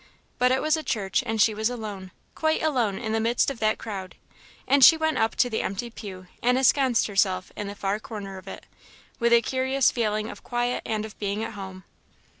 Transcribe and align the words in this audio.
But 0.39 0.51
it 0.51 0.63
was 0.63 0.75
a 0.75 0.81
church, 0.81 1.21
and 1.27 1.39
she 1.39 1.53
was 1.53 1.69
alone, 1.69 2.09
quite 2.33 2.63
alone 2.63 2.97
in 2.97 3.11
the 3.11 3.19
midst 3.19 3.51
of 3.51 3.59
that 3.59 3.77
crowd; 3.77 4.15
and 4.67 4.83
she 4.83 4.97
went 4.97 5.19
up 5.19 5.35
to 5.35 5.47
the 5.47 5.61
empty 5.61 5.91
pew 5.91 6.25
and 6.41 6.57
ensconced 6.57 7.05
herself 7.05 7.51
in 7.55 7.67
the 7.67 7.75
far 7.75 7.99
corner 7.99 8.39
of 8.39 8.47
it, 8.47 8.65
with 9.19 9.31
a 9.31 9.43
curious 9.43 9.91
feeling 9.91 10.27
of 10.27 10.41
quiet 10.43 10.81
and 10.87 11.05
of 11.05 11.19
being 11.19 11.43
at 11.43 11.53
home. 11.53 11.83